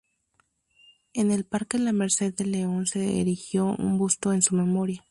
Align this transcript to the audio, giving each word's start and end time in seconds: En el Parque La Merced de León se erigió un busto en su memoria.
En 1.13 1.29
el 1.29 1.43
Parque 1.45 1.77
La 1.77 1.93
Merced 1.93 2.33
de 2.33 2.43
León 2.45 2.87
se 2.87 3.21
erigió 3.21 3.65
un 3.67 3.99
busto 3.99 4.33
en 4.33 4.41
su 4.41 4.55
memoria. 4.55 4.99